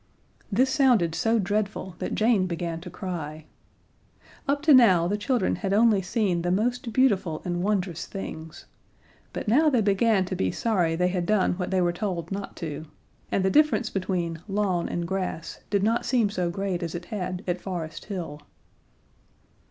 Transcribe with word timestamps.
This 0.51 0.71
sounded 0.71 1.13
so 1.13 1.37
dreadful 1.37 1.95
that 1.99 2.15
Jane 2.15 2.47
began 2.47 2.81
to 2.81 2.89
cry. 2.89 3.45
Up 4.47 4.63
to 4.63 4.73
now 4.73 5.07
the 5.07 5.15
children 5.15 5.57
had 5.57 5.73
only 5.73 6.01
seen 6.01 6.41
the 6.41 6.49
most 6.49 6.91
beautiful 6.91 7.39
and 7.45 7.61
wondrous 7.61 8.07
things, 8.07 8.65
but 9.31 9.47
now 9.47 9.69
they 9.69 9.81
began 9.81 10.25
to 10.25 10.35
be 10.35 10.49
sorry 10.49 10.95
they 10.95 11.09
had 11.09 11.27
done 11.27 11.53
what 11.53 11.69
they 11.69 11.81
were 11.81 11.93
told 11.93 12.31
not 12.31 12.55
to, 12.55 12.87
and 13.31 13.45
the 13.45 13.51
difference 13.51 13.91
between 13.91 14.41
"lawn" 14.47 14.89
and 14.89 15.07
"grass" 15.07 15.59
did 15.69 15.83
not 15.83 16.03
seem 16.03 16.31
so 16.31 16.49
great 16.49 16.81
as 16.81 16.95
it 16.95 17.05
had 17.13 17.43
at 17.45 17.61
Forest 17.61 18.05
Hill. 18.05 18.41